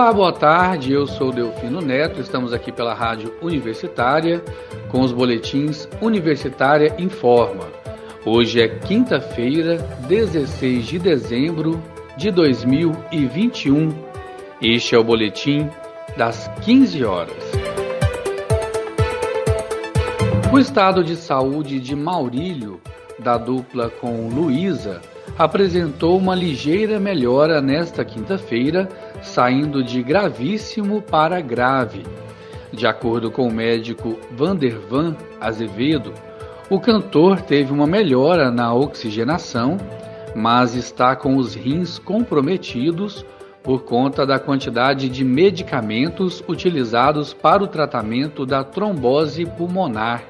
[0.00, 0.94] Olá, boa tarde.
[0.94, 2.22] Eu sou Delfino Neto.
[2.22, 4.42] Estamos aqui pela Rádio Universitária
[4.90, 7.68] com os boletins Universitária Informa.
[8.24, 9.76] Hoje é quinta-feira,
[10.08, 11.78] 16 de dezembro
[12.16, 13.94] de 2021.
[14.62, 15.68] Este é o boletim
[16.16, 17.44] das 15 horas.
[20.50, 22.80] O estado de saúde de Maurílio,
[23.18, 25.02] da dupla com Luísa,
[25.38, 28.88] apresentou uma ligeira melhora nesta quinta-feira,
[29.22, 32.02] saindo de gravíssimo para grave.
[32.72, 36.12] De acordo com o médico Vandervan Azevedo,
[36.68, 39.76] o cantor teve uma melhora na oxigenação,
[40.34, 43.24] mas está com os rins comprometidos
[43.62, 50.22] por conta da quantidade de medicamentos utilizados para o tratamento da trombose pulmonar.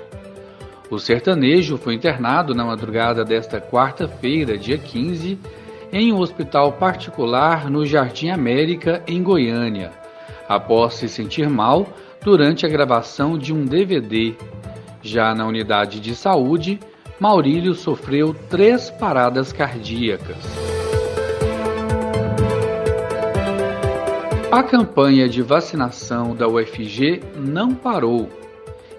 [0.90, 5.38] O sertanejo foi internado na madrugada desta quarta-feira, dia 15,
[5.92, 9.92] em um hospital particular no Jardim América, em Goiânia,
[10.48, 11.86] após se sentir mal
[12.24, 14.34] durante a gravação de um DVD.
[15.00, 16.80] Já na unidade de saúde,
[17.20, 20.44] Maurílio sofreu três paradas cardíacas.
[24.50, 28.28] A campanha de vacinação da UFG não parou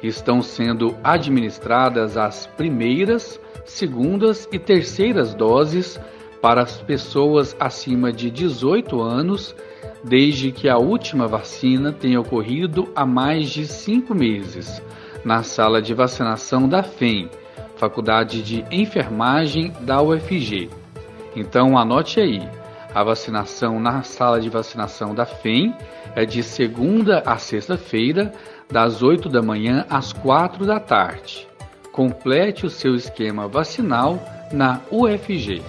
[0.02, 6.00] estão sendo administradas as primeiras, segundas e terceiras doses
[6.42, 9.56] para as pessoas acima de 18 anos,
[10.04, 14.82] desde que a última vacina tenha ocorrido há mais de cinco meses,
[15.24, 17.30] na sala de vacinação da FEM,
[17.76, 20.70] Faculdade de Enfermagem da UFG.
[21.36, 22.42] Então anote aí,
[22.94, 25.74] a vacinação na sala de vacinação da FEM
[26.16, 28.34] é de segunda a sexta-feira,
[28.72, 31.48] das 8 da manhã às 4 da tarde.
[31.92, 34.18] Complete o seu esquema vacinal
[34.52, 35.62] na UFG.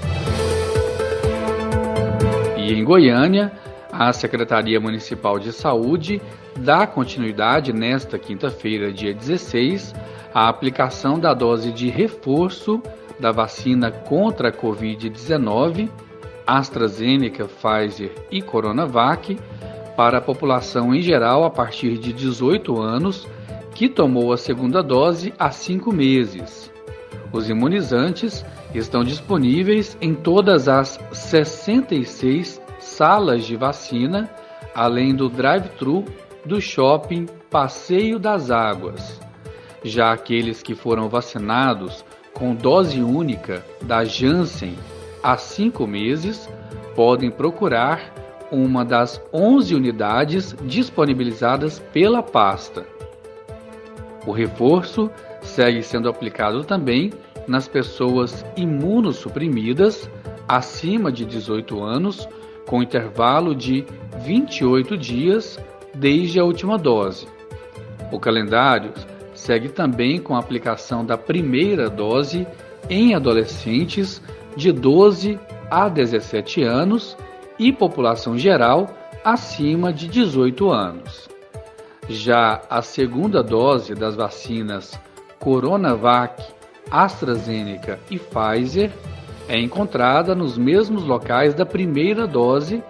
[2.57, 3.51] E em Goiânia,
[3.91, 6.23] a Secretaria Municipal de Saúde
[6.57, 9.95] dá continuidade nesta quinta-feira, dia 16,
[10.33, 12.81] à aplicação da dose de reforço
[13.19, 15.89] da vacina contra a Covid-19,
[16.47, 19.39] AstraZeneca, Pfizer e Coronavac
[19.97, 23.29] para a população em geral a partir de 18 anos
[23.75, 26.71] que tomou a segunda dose há cinco meses.
[27.33, 28.45] Os imunizantes
[28.75, 34.31] estão disponíveis em todas as 66 salas de vacina,
[34.75, 36.05] além do drive-thru
[36.45, 39.21] do shopping Passeio das Águas.
[39.83, 44.77] Já aqueles que foram vacinados com dose única da Janssen
[45.23, 46.49] há cinco meses
[46.95, 48.22] podem procurar
[48.53, 52.85] uma das 11 unidades disponibilizadas pela pasta.
[54.27, 57.11] O reforço segue sendo aplicado também
[57.49, 60.09] nas pessoas imunossuprimidas
[60.47, 62.29] acima de 18 anos,
[62.67, 63.85] com intervalo de
[64.21, 65.59] 28 dias
[65.95, 67.27] desde a última dose.
[68.13, 68.93] O calendário
[69.35, 72.47] segue também com a aplicação da primeira dose
[72.89, 74.23] em adolescentes
[74.55, 75.41] de 12
[75.71, 77.17] a 17 anos
[77.59, 78.89] e população geral
[79.25, 81.29] acima de 18 anos.
[82.09, 84.99] Já a segunda dose das vacinas
[85.39, 86.43] Coronavac,
[86.91, 88.91] AstraZeneca e Pfizer
[89.49, 92.83] é encontrada nos mesmos locais da primeira dose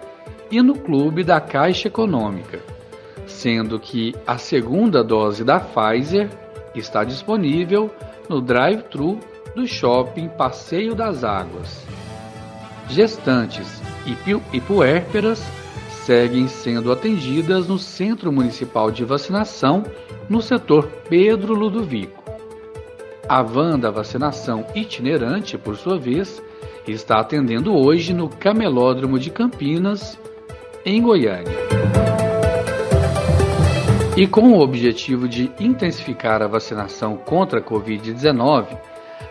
[0.51, 2.59] e no clube da Caixa Econômica,
[3.25, 6.29] sendo que a segunda dose da Pfizer
[6.75, 7.89] está disponível
[8.29, 9.19] no drive-thru
[9.55, 11.85] do shopping Passeio das Águas.
[12.89, 15.43] Gestantes e puérperas
[16.05, 19.83] seguem sendo atendidas no Centro Municipal de Vacinação
[20.29, 22.21] no setor Pedro Ludovico.
[23.27, 26.43] A van da vacinação itinerante, por sua vez,
[26.85, 30.19] está atendendo hoje no Camelódromo de Campinas,
[30.85, 31.53] em Goiânia.
[34.17, 38.77] E com o objetivo de intensificar a vacinação contra a Covid-19,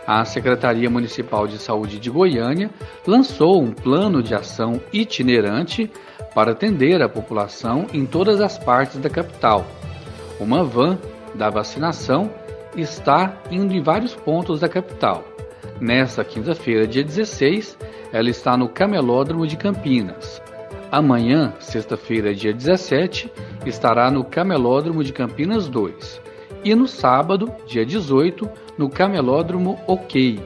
[0.05, 2.69] a Secretaria Municipal de Saúde de Goiânia
[3.07, 5.89] lançou um plano de ação itinerante
[6.33, 9.65] para atender a população em todas as partes da capital.
[10.39, 10.97] Uma van
[11.35, 12.29] da vacinação
[12.75, 15.23] está indo em vários pontos da capital.
[15.79, 17.77] Nesta quinta-feira, dia 16,
[18.11, 20.41] ela está no Camelódromo de Campinas.
[20.91, 23.31] Amanhã, sexta-feira, dia 17,
[23.65, 26.21] estará no Camelódromo de Campinas 2.
[26.63, 30.39] E no sábado, dia 18, no Camelódromo OK.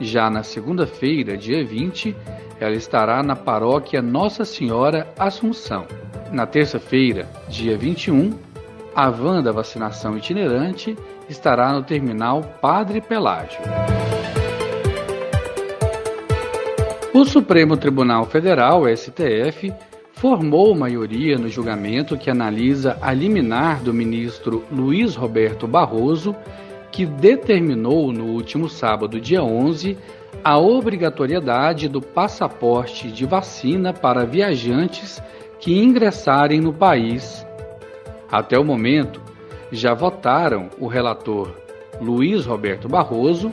[0.00, 2.14] Já na segunda-feira, dia 20,
[2.58, 5.86] ela estará na paróquia Nossa Senhora Assunção.
[6.32, 8.32] Na terça-feira, dia 21,
[8.94, 10.96] a van da vacinação itinerante
[11.28, 13.60] estará no terminal Padre Pelágio.
[17.14, 19.72] O Supremo Tribunal Federal, STF,
[20.14, 26.34] formou maioria no julgamento que analisa a liminar do ministro Luiz Roberto Barroso,
[26.92, 29.96] que determinou no último sábado, dia 11,
[30.44, 35.20] a obrigatoriedade do passaporte de vacina para viajantes
[35.58, 37.46] que ingressarem no país.
[38.30, 39.20] Até o momento,
[39.72, 41.50] já votaram o relator
[42.00, 43.52] Luiz Roberto Barroso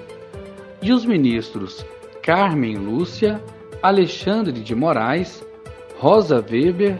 [0.81, 1.85] e os ministros
[2.21, 3.41] Carmen Lúcia,
[3.81, 5.45] Alexandre de Moraes,
[5.97, 6.97] Rosa Weber,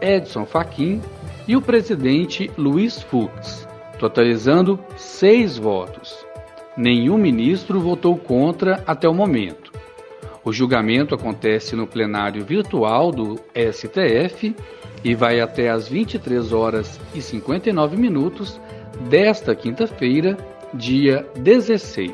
[0.00, 1.00] Edson Fachin
[1.46, 3.66] e o presidente Luiz Fux,
[3.98, 6.26] totalizando seis votos.
[6.76, 9.72] Nenhum ministro votou contra até o momento.
[10.44, 14.54] O julgamento acontece no plenário virtual do STF
[15.02, 18.60] e vai até às 23 horas e 59 minutos
[19.08, 20.36] desta quinta-feira,
[20.72, 22.12] dia 16.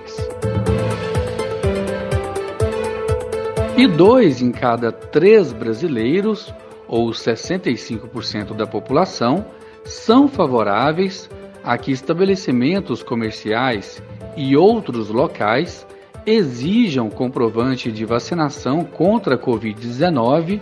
[3.76, 6.55] E dois em cada três brasileiros,
[6.87, 9.44] ou 65% da população,
[9.84, 11.29] são favoráveis
[11.64, 14.03] a que estabelecimentos comerciais
[14.37, 15.87] e outros locais
[16.26, 20.61] exijam comprovante de vacinação contra a Covid-19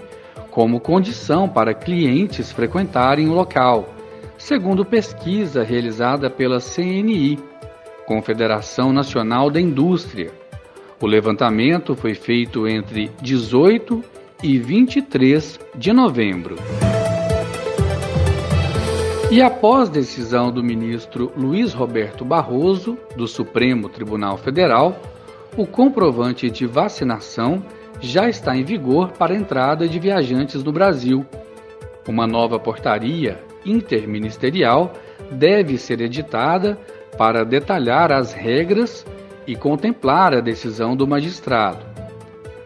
[0.51, 3.89] como condição para clientes frequentarem o local,
[4.37, 7.39] segundo pesquisa realizada pela CNI,
[8.07, 10.33] Confederação Nacional da Indústria.
[11.01, 14.03] O levantamento foi feito entre 18
[14.43, 16.57] e 23 de novembro.
[19.31, 25.01] E após decisão do ministro Luiz Roberto Barroso, do Supremo Tribunal Federal,
[25.57, 27.63] o comprovante de vacinação
[28.01, 31.25] já está em vigor para a entrada de viajantes no Brasil.
[32.09, 34.95] Uma nova portaria interministerial
[35.31, 36.77] deve ser editada
[37.17, 39.07] para detalhar as regras
[39.47, 41.87] e contemplar a decisão do magistrado.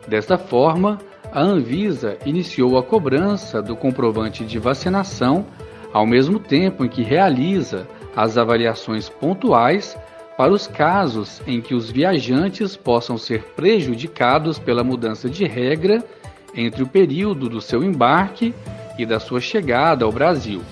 [0.09, 0.99] Desta forma,
[1.31, 5.45] a Anvisa iniciou a cobrança do comprovante de vacinação
[5.94, 7.87] ao mesmo tempo em que realiza
[8.17, 9.96] as avaliações pontuais
[10.37, 16.05] para os casos em que os viajantes possam ser prejudicados pela mudança de regra
[16.52, 18.52] entre o período do seu embarque
[18.99, 20.62] e da sua chegada ao Brasil.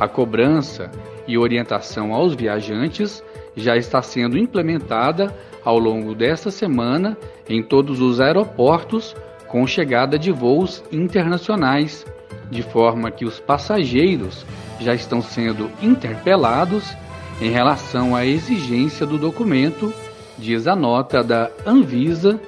[0.00, 0.90] A cobrança
[1.28, 3.22] e orientação aos viajantes
[3.56, 5.32] já está sendo implementada
[5.64, 7.16] ao longo desta semana
[7.48, 9.14] em todos os aeroportos
[9.46, 12.04] com chegada de voos internacionais
[12.50, 14.44] de forma que os passageiros
[14.80, 16.94] já estão sendo interpelados
[17.40, 19.92] em relação à exigência do documento,
[20.38, 22.40] diz a nota da Anvisa,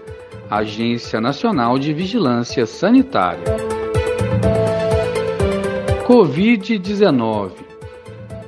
[0.50, 3.44] Agência Nacional de Vigilância Sanitária.
[6.06, 7.50] Covid-19.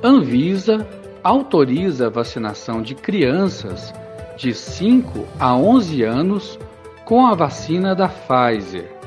[0.01, 0.87] Anvisa
[1.21, 3.93] autoriza a vacinação de crianças
[4.37, 6.57] de 5 a 11 anos
[7.03, 8.98] com a vacina da Pfizer.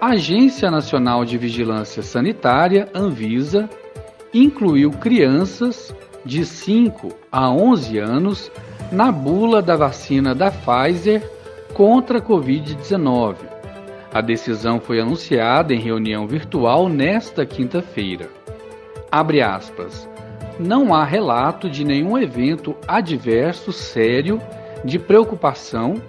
[0.00, 3.68] A Agência Nacional de Vigilância Sanitária, Anvisa,
[4.32, 5.94] incluiu crianças
[6.24, 8.50] de 5 a 11 anos
[8.90, 11.22] na bula da vacina da Pfizer
[11.74, 13.36] contra a Covid-19.
[14.10, 18.30] A decisão foi anunciada em reunião virtual nesta quinta-feira.
[19.12, 20.08] Abre aspas.
[20.58, 24.40] Não há relato de nenhum evento adverso sério
[24.82, 26.00] de preocupação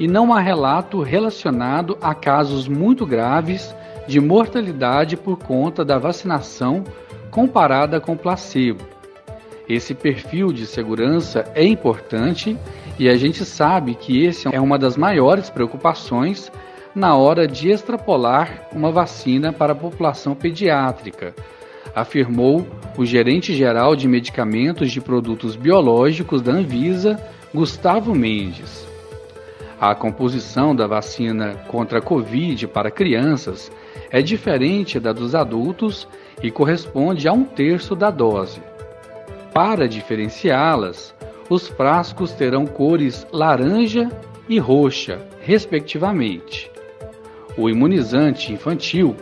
[0.00, 3.76] e não há relato relacionado a casos muito graves
[4.08, 6.82] de mortalidade por conta da vacinação
[7.30, 8.82] comparada com placebo.
[9.68, 12.56] Esse perfil de segurança é importante
[12.98, 16.50] e a gente sabe que esse é uma das maiores preocupações
[16.94, 21.34] na hora de extrapolar uma vacina para a população pediátrica,
[21.94, 22.66] afirmou
[22.96, 27.20] o gerente geral de medicamentos de produtos biológicos da Anvisa,
[27.52, 28.89] Gustavo Mendes.
[29.80, 33.72] A composição da vacina contra a Covid para crianças
[34.10, 36.06] é diferente da dos adultos
[36.42, 38.60] e corresponde a um terço da dose.
[39.54, 41.14] Para diferenciá-las,
[41.48, 44.10] os frascos terão cores laranja
[44.46, 46.70] e roxa, respectivamente.
[47.56, 49.16] O imunizante infantil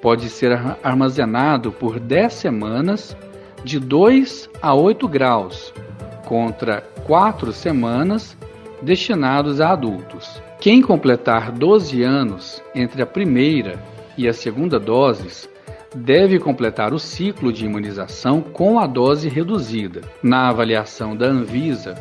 [0.00, 3.14] pode ser armazenado por 10 semanas,
[3.62, 5.74] de 2 a 8 graus,
[6.24, 8.38] contra 4 semanas
[8.82, 10.42] destinados a adultos.
[10.60, 13.82] Quem completar 12 anos entre a primeira
[14.16, 15.48] e a segunda doses
[15.94, 20.02] deve completar o ciclo de imunização com a dose reduzida.
[20.22, 21.94] Na avaliação da Anvisa,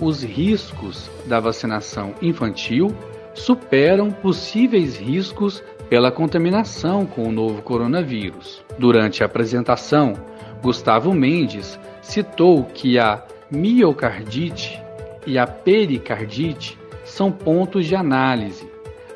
[0.00, 2.94] os riscos da vacinação infantil
[3.34, 8.64] superam possíveis riscos pela contaminação com o novo coronavírus.
[8.78, 10.14] Durante a apresentação,
[10.62, 14.81] Gustavo Mendes citou que a miocardite
[15.26, 18.66] e a pericardite são pontos de análise,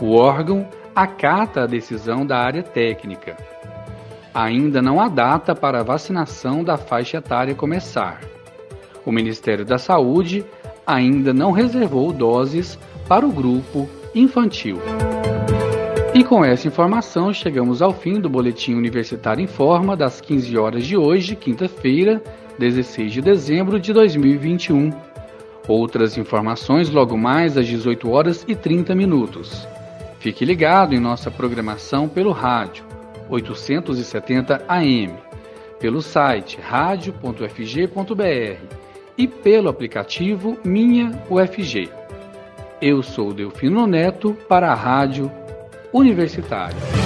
[0.00, 3.36] O órgão acata a decisão da área técnica.
[4.32, 8.20] Ainda não há data para a vacinação da faixa etária começar.
[9.04, 10.44] O Ministério da Saúde
[10.86, 12.78] ainda não reservou doses
[13.10, 14.78] para o grupo infantil.
[16.14, 20.86] E com essa informação, chegamos ao fim do Boletim Universitário em Forma das 15 horas
[20.86, 22.22] de hoje, quinta-feira,
[22.56, 24.92] 16 de dezembro de 2021.
[25.66, 29.66] Outras informações logo mais às 18 horas e 30 minutos.
[30.20, 32.84] Fique ligado em nossa programação pelo rádio
[33.28, 35.14] 870 AM,
[35.80, 37.44] pelo site radio.fg.br
[39.18, 41.99] e pelo aplicativo Minha UFG.
[42.80, 45.30] Eu sou Delfino Neto para a Rádio
[45.92, 46.99] universitário.